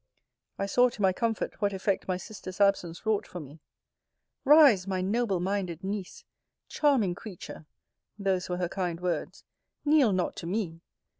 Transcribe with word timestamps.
I 0.57 0.65
saw, 0.65 0.89
to 0.89 1.01
my 1.03 1.13
comfort, 1.13 1.61
what 1.61 1.73
effect 1.73 2.07
my 2.07 2.17
sister's 2.17 2.59
absence 2.59 3.05
wrought 3.05 3.27
for 3.27 3.39
me. 3.39 3.59
Rise, 4.45 4.87
my 4.87 4.99
noble 4.99 5.39
minded 5.39 5.83
Niece! 5.83 6.25
Charming 6.67 7.13
creature! 7.13 7.67
[those 8.17 8.49
were 8.49 8.57
her 8.57 8.67
kind 8.67 8.99
words] 8.99 9.43
kneel 9.85 10.11
not 10.11 10.35
to 10.37 10.47
me! 10.47 10.81